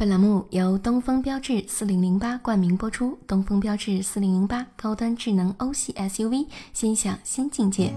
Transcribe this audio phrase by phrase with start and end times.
[0.00, 3.18] 本栏目由东风标致四零零八冠名播出。
[3.26, 7.92] 东风标致四零零八高端智能欧系 SUV，心想新境界。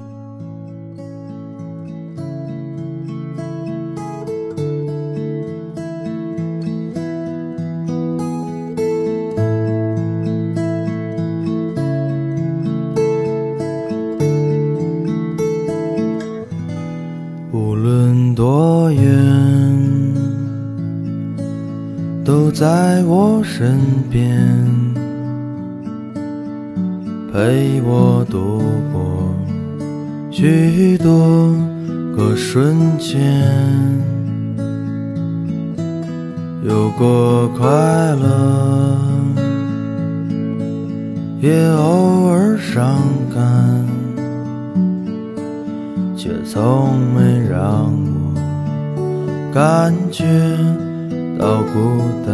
[24.13, 24.38] 边，
[27.34, 28.62] 陪我度
[28.94, 29.34] 过
[30.30, 31.52] 许多
[32.16, 33.20] 个瞬间，
[36.63, 38.99] 有过快乐，
[41.41, 43.02] 也偶尔伤
[43.34, 43.44] 感。
[46.16, 48.34] 却从没让我
[49.53, 50.23] 感觉
[51.38, 52.34] 到孤单。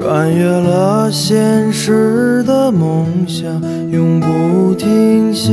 [0.00, 3.60] 穿越了现实的梦想，
[3.90, 5.52] 永不停歇。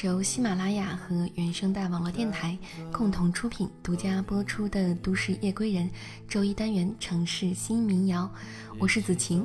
[0.00, 2.56] 是由喜马拉雅和原声带网络电台
[2.92, 5.86] 共同出品、独家播出的《都市夜归人》
[6.28, 8.30] 周一单元城市新民谣，
[8.78, 9.44] 我是子晴。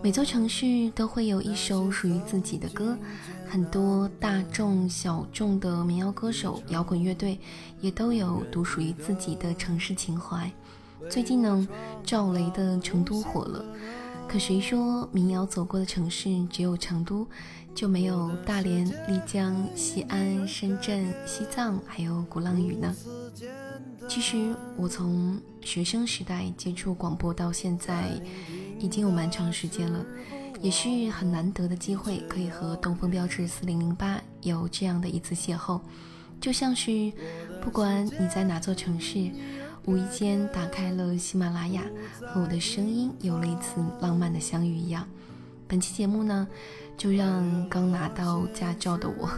[0.00, 2.96] 每座城市都会有一首属于自己的歌，
[3.48, 7.36] 很多大众小众的民谣歌手、摇滚乐队
[7.80, 10.48] 也都有独属于自己的城市情怀。
[11.10, 11.68] 最近呢，
[12.04, 13.64] 赵雷的《成都》火了，
[14.34, 17.24] 可谁说民谣走过的城市只有成都？
[17.72, 22.92] 就没有大连、丽江、西安、深圳、西藏，还有鼓浪屿呢？
[24.08, 28.10] 其实我从学生时代接触广播到现在，
[28.80, 30.04] 已经有蛮长时间了，
[30.60, 35.80] 也是很难得的机会，可以和东风标致四零零八有这样的一次邂逅，
[36.40, 37.12] 就像是
[37.62, 39.30] 不管你在哪座城市，
[39.86, 41.82] 无意间打开了喜马拉雅，
[42.26, 45.06] 和我的声音有了一次浪漫的相遇一样。
[45.68, 46.48] 本期节目呢，
[46.96, 49.28] 就让刚拿到驾照的我，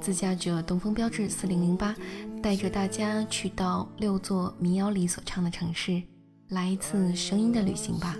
[0.00, 1.94] 自驾着东风标致四零零八，
[2.42, 6.02] 带着大家去到六座民谣里所唱的城市，
[6.48, 8.16] 来一次声音的旅行吧。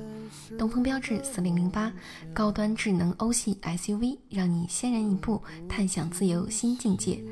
[0.58, 1.90] 东风标致四零零八，
[2.34, 7.22] 高端智能欧系 SUV，让你先人一步探享自由新境界。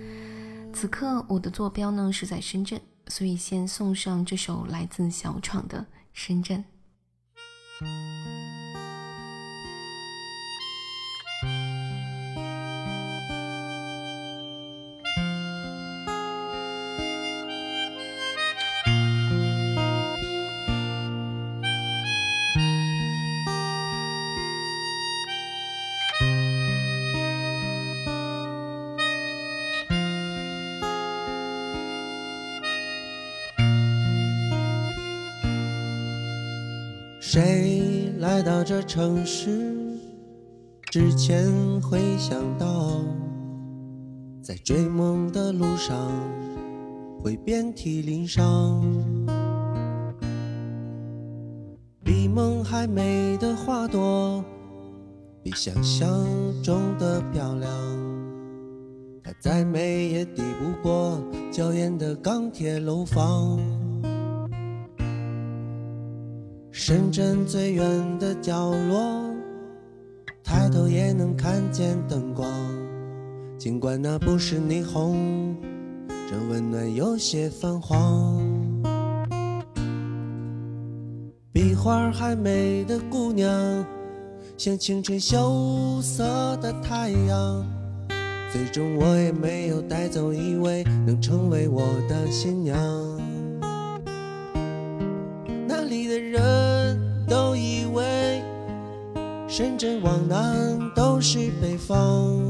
[0.73, 5.81] 此刻我的坐标呢是在深圳，所以先送上这首来自小闯的
[6.13, 6.65] 《深圳》。
[37.33, 39.73] 谁来到这城市
[40.91, 41.47] 之前
[41.81, 42.91] 会想到，
[44.43, 46.11] 在追梦的路上
[47.23, 48.83] 会遍体鳞伤。
[52.03, 54.45] 比梦还美的花朵，
[55.41, 56.27] 比想象
[56.65, 57.71] 中的漂亮。
[59.23, 61.23] 它再美也抵不过
[61.53, 63.61] 娇艳的钢铁楼房。
[66.83, 67.85] 深圳最远
[68.19, 69.31] 的角落，
[70.43, 72.49] 抬头也能看见灯光。
[73.59, 75.55] 尽管那不是霓虹，
[76.09, 78.43] 这温暖有些泛黄。
[81.53, 83.85] 比花还美的姑娘，
[84.57, 87.63] 像清晨羞涩的太阳。
[88.51, 93.10] 最终我也没有带走一位能成为我的新娘。
[100.11, 102.43] 往南都是北方，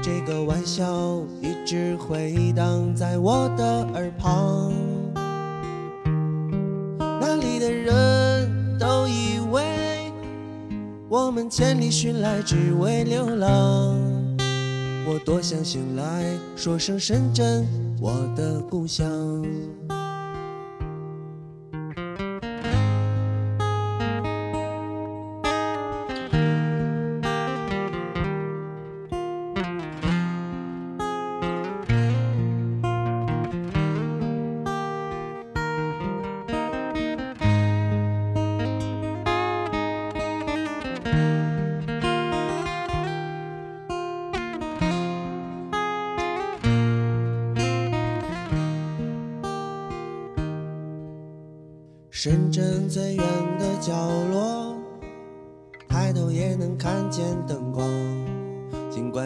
[0.00, 4.72] 这个玩笑一直回荡在我的耳旁。
[6.96, 10.12] 那里的人都以为
[11.08, 13.96] 我们千里寻来只为流浪。
[15.08, 16.24] 我多想醒来，
[16.54, 17.66] 说声深圳，
[18.00, 19.44] 我的故乡。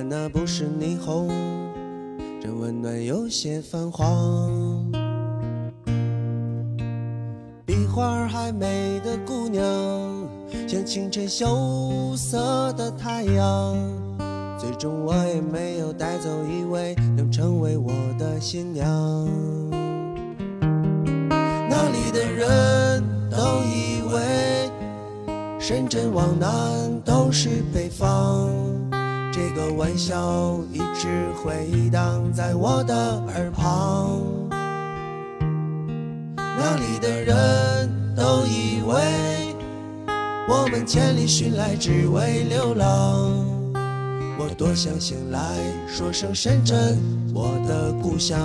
[0.09, 1.29] 那不是霓虹，
[2.41, 4.51] 这温暖有些泛黄。
[7.67, 9.63] 比花还美的姑娘，
[10.67, 13.77] 像清晨羞涩的太阳。
[14.59, 18.85] 最终我也没有带走一位能成为我的新娘。
[21.31, 24.71] 那里的人都以为
[25.59, 28.51] 深圳往南都是北方，
[29.41, 31.09] 这个玩笑一直
[31.43, 32.95] 回荡在我的
[33.35, 34.21] 耳旁。
[36.37, 39.57] 那里的人都以为
[40.47, 43.33] 我们千里寻来只为流浪，
[44.39, 45.41] 我多想醒来
[45.89, 46.99] 说声深圳，
[47.33, 48.39] 我的故乡。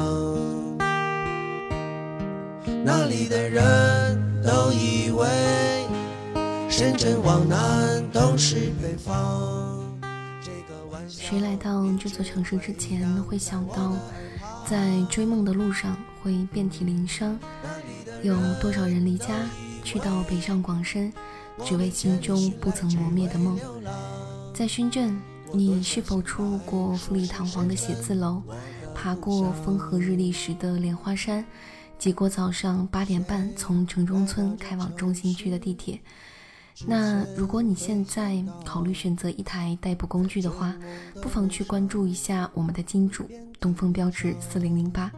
[2.86, 5.28] 那里的人都以为
[6.70, 9.75] 深圳往南都是北方。
[11.28, 13.98] 谁来到这座城市之前，会想到
[14.64, 17.36] 在追梦的路上会遍体鳞伤？
[18.22, 19.34] 有多少人离家
[19.84, 21.12] 去到北上广深，
[21.64, 23.58] 只为心中不曾磨灭的梦？
[24.54, 25.20] 在深圳，
[25.52, 28.44] 你是否出入过富丽堂皇的写字楼，
[28.94, 31.44] 爬过风和日丽时的莲花山？
[31.98, 36.00] 挤过早上八点半从城中村开往中心区的地铁。
[36.86, 40.76] 那如果你现在考虑选择一台代步工具的话，
[41.22, 43.30] 不妨去关注一下我们的金主
[43.62, 45.10] 东风标致四零零八，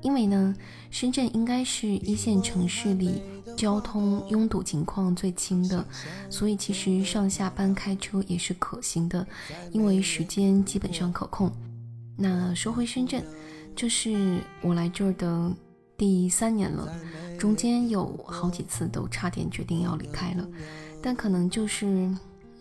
[0.00, 0.54] 因为呢，
[0.90, 3.20] 深圳应该是一线城市里
[3.56, 5.84] 交通拥堵情况最轻的，
[6.30, 9.26] 所以其实上下班开车也是可行的，
[9.72, 11.52] 因为时间基本上可控。
[12.16, 13.22] 那说回深圳，
[13.74, 15.52] 这是我来这儿的。
[15.98, 16.94] 第三年了，
[17.38, 20.46] 中间有好几次都差点决定要离开了，
[21.02, 21.86] 但可能就是，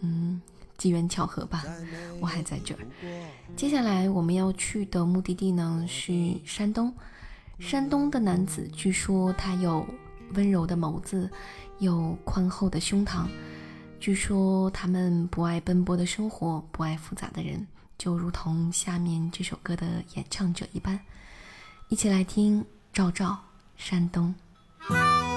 [0.01, 0.41] 嗯，
[0.77, 1.63] 机缘巧合吧，
[2.19, 2.81] 我还在这儿。
[3.55, 6.13] 接下来我们要去的目的地呢是
[6.43, 6.93] 山东，
[7.59, 9.85] 山东的男子据说他有
[10.33, 11.29] 温柔的眸子，
[11.79, 13.27] 有宽厚的胸膛，
[13.99, 17.65] 据说他们不爱奔波的生活，不爱复杂的人，
[17.97, 20.99] 就如同下面这首歌的演唱者一般，
[21.89, 22.65] 一起来听。
[22.93, 23.37] 赵照，
[23.75, 24.33] 山东。
[24.89, 25.34] Bye.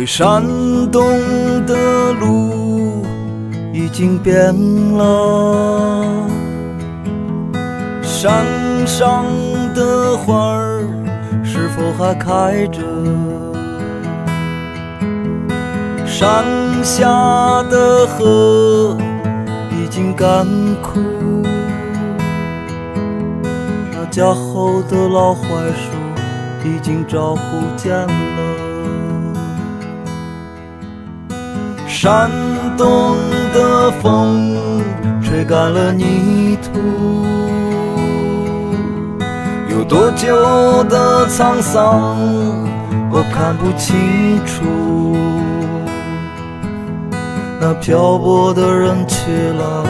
[0.00, 0.42] 回山
[0.90, 1.02] 东
[1.66, 3.04] 的路
[3.70, 4.34] 已经变
[4.96, 6.02] 了，
[8.02, 8.46] 山
[8.86, 9.26] 上
[9.74, 10.88] 的花儿
[11.44, 12.80] 是否还开着？
[16.06, 16.46] 山
[16.82, 18.96] 下的河
[19.70, 20.46] 已经干
[20.80, 20.98] 枯，
[23.92, 25.90] 那家后的老槐树
[26.64, 28.49] 已经找不见了。
[32.02, 32.30] 山
[32.78, 33.14] 东
[33.52, 34.56] 的风
[35.22, 36.80] 吹干了泥土，
[39.68, 42.16] 有多久的沧桑，
[43.10, 44.64] 我看不清楚。
[47.60, 49.84] 那漂泊的人去了，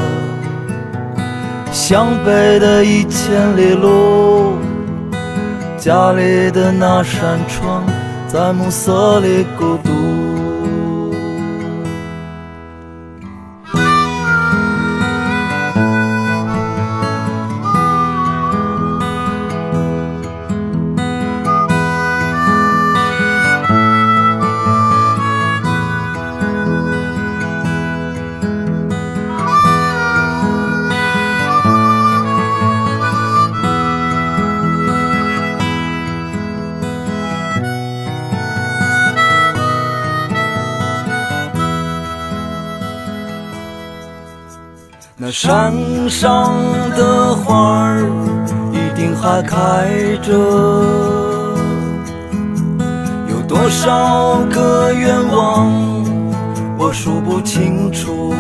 [1.71, 4.55] 向北的一千里路，
[5.79, 7.85] 家里的那扇窗
[8.26, 10.20] 在暮色里孤独。
[45.42, 45.73] 山
[46.11, 46.52] 上
[46.94, 48.04] 的花儿
[48.75, 49.88] 一定还开
[50.20, 50.35] 着，
[53.26, 55.73] 有多少个愿望
[56.76, 58.35] 我数不清楚。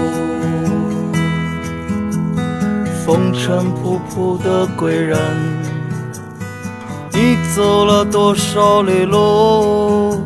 [3.06, 5.18] 风尘仆仆的归人，
[7.14, 10.22] 你走了多少里路？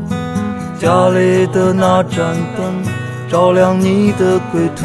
[0.80, 2.82] 家里的那盏灯
[3.30, 4.84] 照亮你的归途。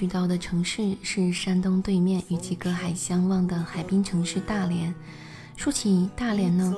[0.00, 4.94] 去到的城市是山东对面与其隔海相望的海滨城市大连。
[5.58, 6.74] 说起大连呢，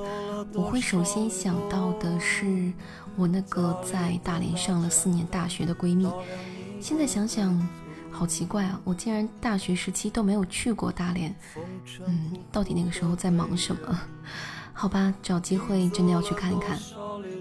[0.54, 2.72] 我会首先想到的是
[3.14, 6.10] 我那个在大连上了四年大学的闺蜜。
[6.80, 7.56] 现在想想，
[8.10, 11.32] 好奇怪啊，我竟然大学时期都没有去过大连。
[12.04, 14.00] 嗯，到底那个时候在忙什么？
[14.74, 16.76] 好吧，找机会真的要去看一看。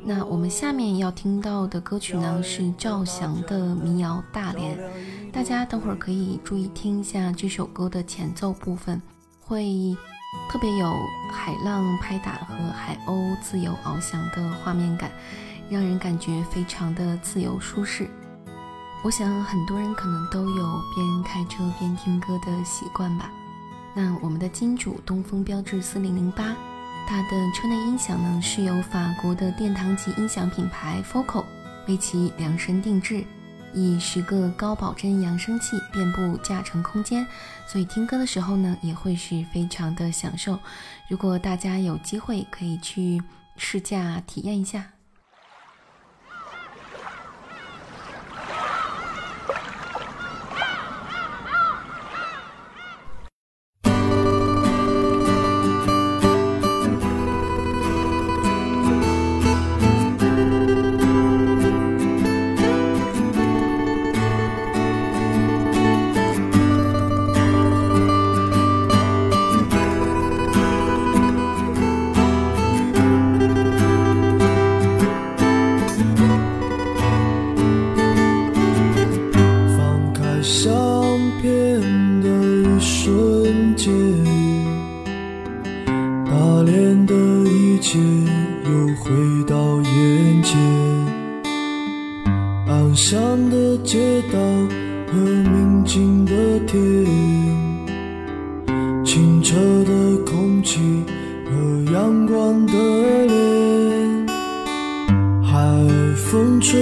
[0.03, 4.77] 那我们下面要听到的歌曲呢是赵翔的民谣《大连》，
[5.31, 9.01] 大家等会儿可以注意听一下这首歌的前奏部分，
[9.39, 9.95] 会
[10.49, 10.91] 特别有
[11.31, 15.11] 海浪拍打和海鸥自由翱翔的画面感，
[15.69, 18.09] 让人感觉非常的自由舒适。
[19.03, 23.31] 我想很多人可能都有边开车边听歌的习惯吧。
[23.93, 26.55] 那我们的金主东风标致四零零八。
[27.07, 31.43] 它的车内音响呢是由法国的殿堂级音响品牌 Focal
[31.87, 33.25] 为其量身定制，
[33.73, 37.27] 以十个高保真扬声器遍布驾乘空间，
[37.67, 40.57] 所以听歌的时候呢也会是非常的享受。
[41.09, 43.21] 如果大家有机会可以去
[43.57, 44.85] 试驾体验一下。
[89.41, 90.59] 回到眼前。
[92.67, 93.19] 安详
[93.49, 94.37] 的街道
[95.07, 96.77] 和宁静的天，
[99.03, 100.79] 清澈的空气
[101.45, 102.73] 和阳光的
[103.25, 104.27] 脸。
[105.43, 105.57] 海
[106.15, 106.79] 风吹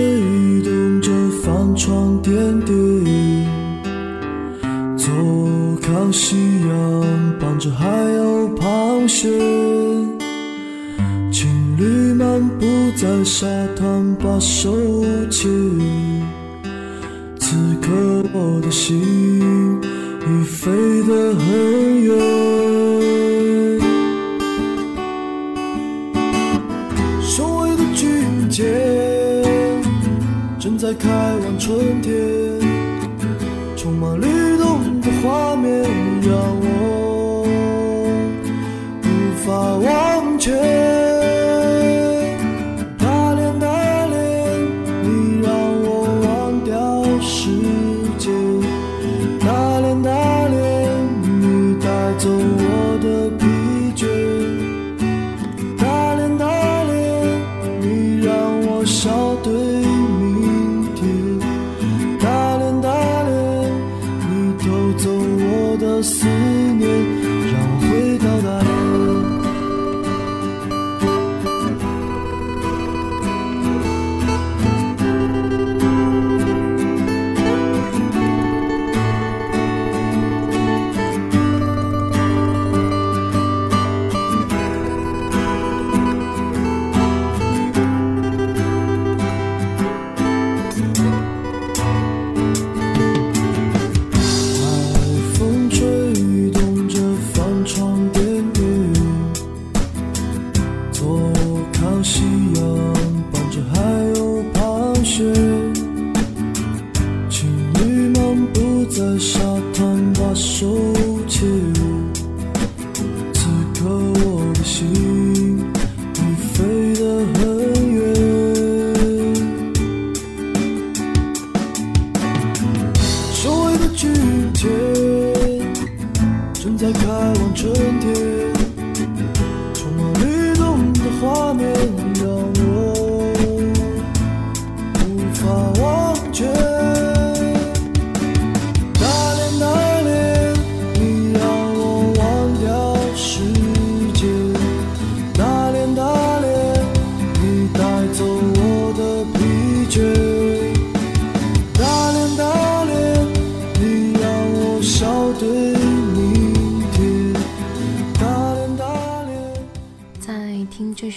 [0.62, 1.12] 动着
[1.42, 2.76] 帆船点点，
[4.98, 5.08] 左
[5.82, 6.36] 看夕
[6.68, 7.06] 阳
[7.40, 9.32] 伴着海鸥盘旋，
[13.30, 13.46] 沙
[13.76, 14.76] 滩把手
[15.30, 15.48] 牵，
[17.40, 17.92] 此刻
[18.34, 19.80] 我的心
[20.24, 20.72] 已飞
[21.04, 22.10] 得很远。
[27.22, 28.66] 雄伟的军舰
[30.60, 32.12] 正在开往春天，
[33.78, 34.26] 充满律
[34.58, 35.84] 动的画面
[36.24, 36.59] 让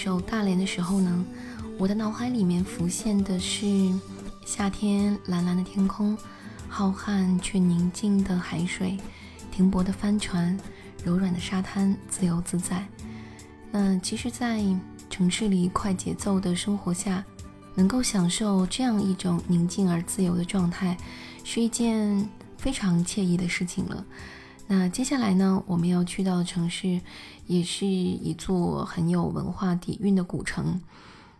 [0.03, 1.25] 首《大连》的时候呢，
[1.77, 3.65] 我的脑海里面浮现的是
[4.45, 6.17] 夏天蓝蓝的天空，
[6.67, 8.97] 浩瀚却宁静的海水，
[9.49, 10.59] 停泊的帆船，
[11.05, 12.85] 柔软的沙滩，自由自在。
[13.71, 14.61] 那其实，在
[15.09, 17.23] 城市里快节奏的生活下，
[17.73, 20.97] 能够享受这样一种宁静而自由的状态，
[21.45, 24.05] 是一件非常惬意的事情了。
[24.67, 27.01] 那接下来呢，我们要去到的城市，
[27.47, 30.81] 也是一座很有文化底蕴的古城。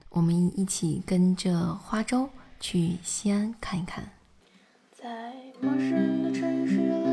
[0.09, 4.11] 我们一起跟着花粥去西安看一看。
[4.91, 7.12] 在陌生的城市里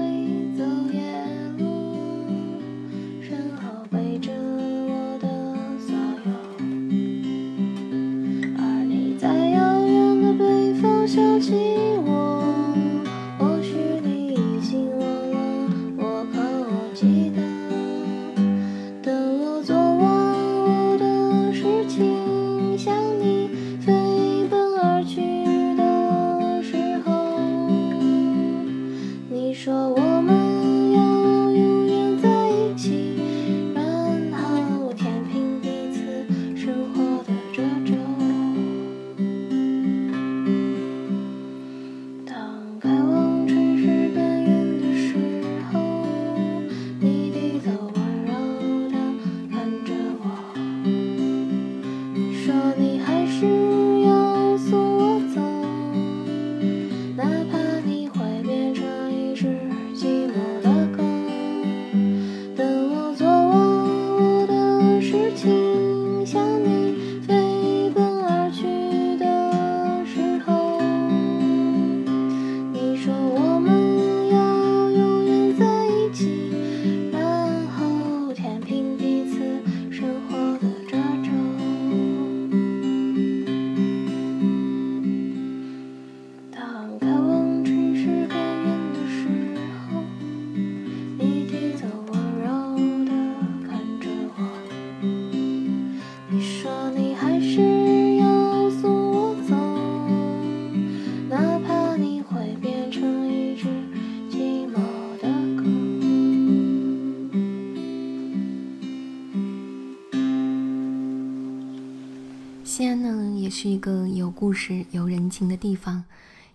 [114.60, 116.04] 是、有人情的地方，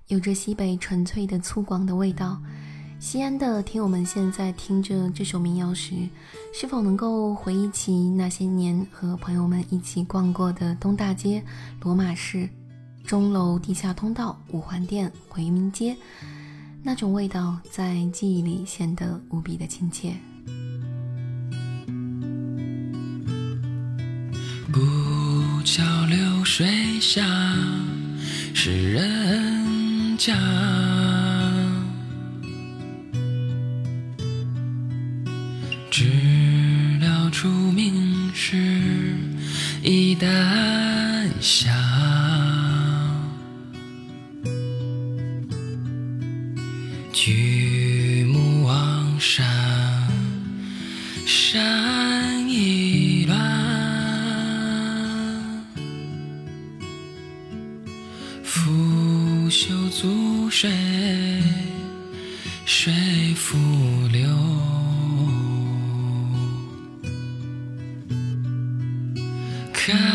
[0.09, 2.39] 有着西北纯粹的粗犷的味道。
[2.99, 5.95] 西安的听友们现在听着这首民谣时，
[6.53, 11.43] 是否能够回忆起那些年和朋友们一起逛过的东大街、
[11.81, 12.47] 罗马市、
[13.03, 15.97] 钟楼地下通道、五环店、回民街？
[16.83, 20.13] 那种味道在记忆里显得无比的亲切。
[24.71, 24.81] 古
[25.63, 27.23] 桥流水下，
[28.57, 30.33] 是人家。
[35.91, 36.09] 知
[37.01, 38.57] 了出名时，
[39.83, 40.25] 一旦
[41.41, 42.24] 下。
[58.55, 60.71] 拂袖足水，
[62.65, 62.93] 水
[63.35, 63.57] 复
[64.13, 64.29] 流。
[69.73, 70.14] 看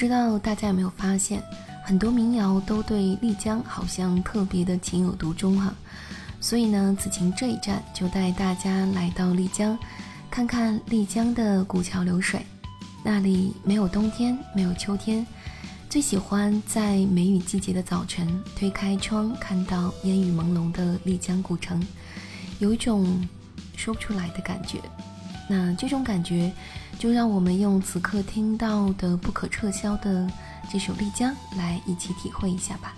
[0.00, 1.42] 不知道大家有没有发现，
[1.84, 5.74] 很多民谣都对丽江好像特别的情有独钟哈。
[6.40, 9.78] 所以呢，子晴这一站就带大家来到丽江，
[10.30, 12.40] 看看丽江的古桥流水。
[13.04, 15.26] 那里没有冬天，没有秋天，
[15.90, 21.78] 最喜欢在梅雨季节的早晨推开窗，看到烟雨朦胧的丽江古城，
[22.58, 23.28] 有一种
[23.76, 24.80] 说不出来的感觉。
[25.50, 26.52] 那这种感觉，
[26.96, 30.30] 就让我们用此刻听到的不可撤销的
[30.70, 32.94] 这首《丽江》来一起体会一下吧。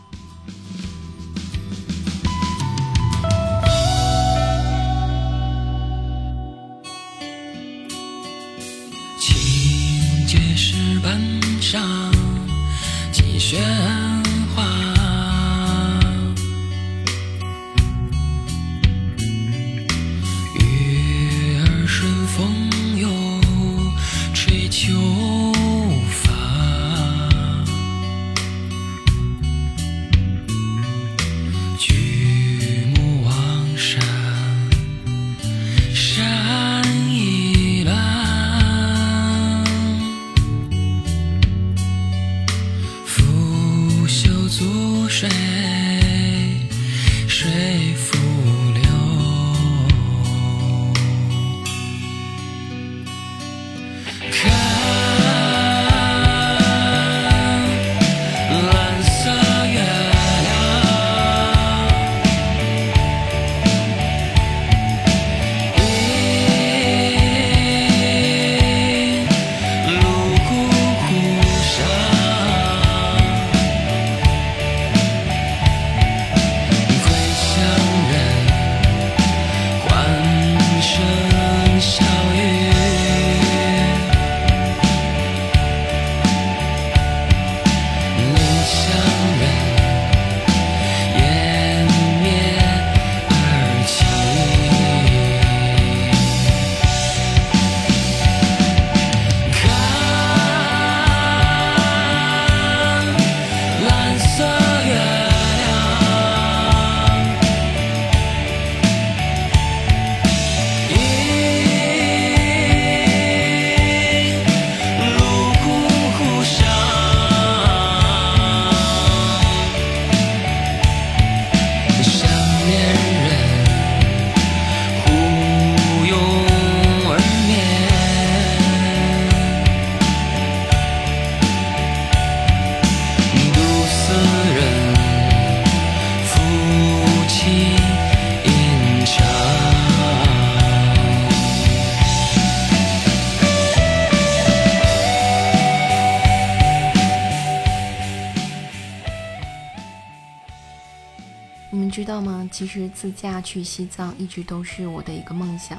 [152.62, 155.76] 其实自驾去西藏一直都是我的一个梦想，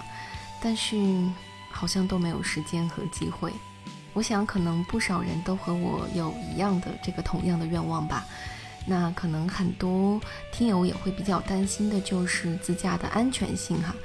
[0.62, 0.98] 但是
[1.72, 3.54] 好像都没有时间和机会。
[4.12, 8.26] 我想，可能不少人都和我有一样的这个同样的愿望吧。
[8.86, 10.20] 那可能很多
[10.52, 13.96] 听友也会比较担心的就是自驾的安全性哈。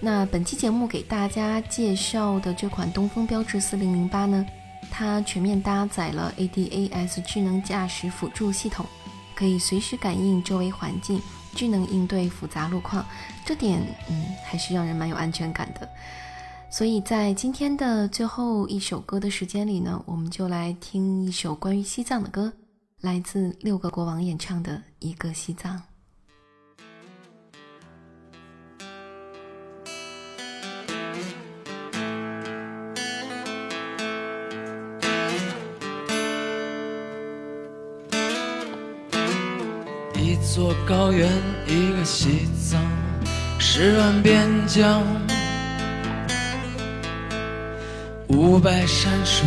[0.00, 4.44] 那本期节目给大家介绍的这款东风标致四零零八呢，
[4.90, 8.84] 它全面搭载了 ADAS 智能驾驶辅助系统，
[9.36, 11.22] 可以随时感应周围环境，
[11.56, 13.04] 智能应对复杂路况。
[13.44, 15.88] 这点，嗯，还是让人蛮有安全感的。
[16.70, 22.52] 所以在今天的最后一首歌的时间里呢，我们就来听一首关于西藏的歌，
[23.00, 25.76] 来自六个国王演唱的《一个西藏》。
[40.56, 41.30] 座高原，
[41.66, 42.80] 一个西藏，
[43.58, 45.02] 十万边疆，
[48.28, 49.46] 五百山水，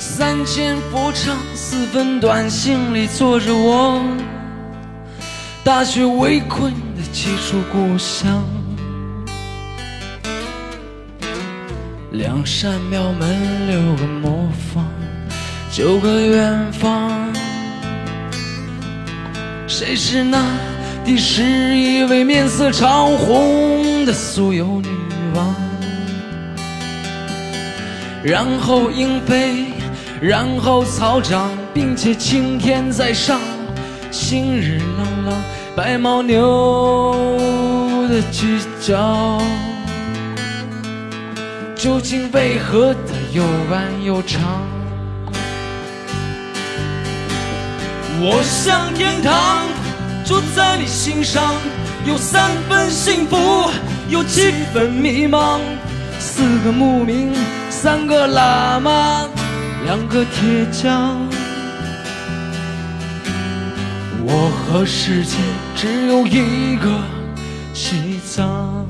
[0.00, 4.02] 三千佛唱，四分短信里坐着我，
[5.62, 8.42] 大雪围困的几处故乡，
[12.10, 14.84] 两扇庙门，六个磨坊，
[15.70, 17.31] 九个远方。
[19.72, 20.44] 谁是那
[21.02, 24.88] 第十一位面色潮红的酥油女
[25.34, 25.54] 王？
[28.22, 29.64] 然后鹰飞，
[30.20, 33.40] 然后草长，并且青天在上，
[34.10, 35.42] 新日朗朗，
[35.74, 37.24] 白牦牛
[38.10, 39.40] 的犄角，
[41.74, 44.60] 究竟为何它又弯又长？
[48.20, 49.66] 我向天堂，
[50.24, 51.54] 住在你心上，
[52.06, 53.36] 有三分幸福，
[54.08, 55.60] 有七分迷茫。
[56.20, 57.32] 四个牧民，
[57.68, 59.26] 三个喇嘛，
[59.84, 61.18] 两个铁匠。
[64.24, 65.36] 我和世界
[65.74, 66.88] 只有一个
[67.74, 68.86] 西藏。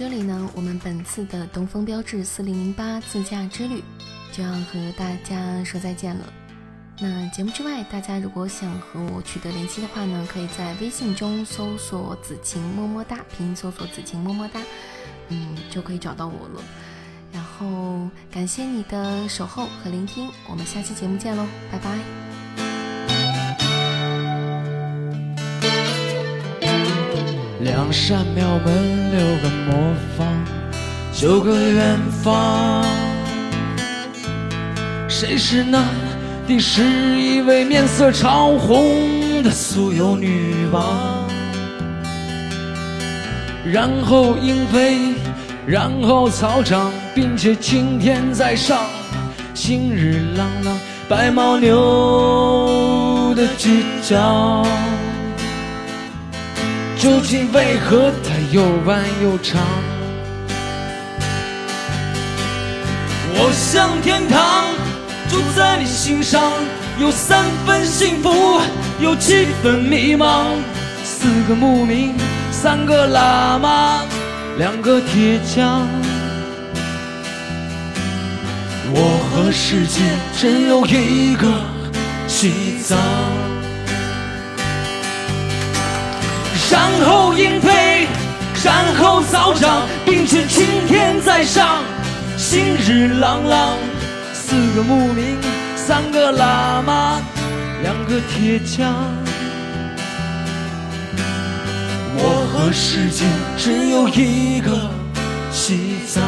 [0.00, 3.84] 这里呢，我们本次的东风标致四零零八自驾之旅
[4.32, 6.24] 就要和大家说再见了。
[6.98, 14.58] 那节目之外，大家如果想和我取得联系的话呢，可以在微信中搜索“子晴么么哒”，拼音搜索“子晴么么哒”，
[15.28, 16.62] 嗯，就可以找到我了。
[17.30, 22.29] 然后感谢你的守候和聆听，我们下期节目见喽，拜拜。
[27.62, 30.26] 两扇庙门，六个磨坊，
[31.12, 32.82] 九个远方。
[35.06, 35.84] 谁是那
[36.46, 36.82] 第十
[37.20, 41.28] 一位面色潮红的酥油女王？
[43.62, 45.14] 然后鹰飞，
[45.66, 48.78] 然后草长，并且青天在上，
[49.52, 50.78] 新日朗朗，
[51.10, 54.64] 白牦牛的犄角。
[57.00, 59.58] 究竟为何它又弯又长？
[63.32, 64.66] 我向天堂，
[65.30, 66.52] 住在你心上，
[66.98, 68.60] 有三分幸福，
[69.00, 70.44] 有七分迷茫。
[71.02, 72.12] 四个牧民，
[72.52, 74.02] 三个喇嘛，
[74.58, 75.88] 两个铁匠。
[78.92, 79.00] 我
[79.32, 80.02] 和世界
[80.36, 81.48] 只有一个
[82.28, 82.98] 西藏。
[86.70, 88.06] 然后鹰飞，
[88.64, 91.82] 然后草长，并且青天在上，
[92.36, 93.76] 新日朗朗。
[94.32, 95.36] 四个牧民，
[95.74, 97.20] 三个喇嘛，
[97.82, 98.94] 两个铁匠。
[102.16, 103.24] 我和世界
[103.56, 104.70] 只有一个
[105.50, 106.22] 西藏。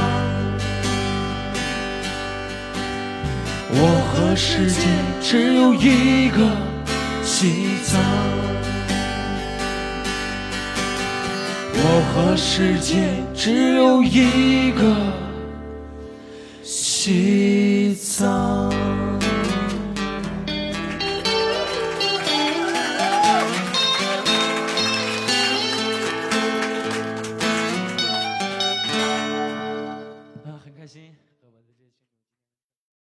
[3.74, 4.80] 我和世界
[5.22, 6.38] 只有一个
[7.22, 8.00] 西藏。
[11.74, 14.94] 我和世界只有一个
[16.62, 18.71] 西藏。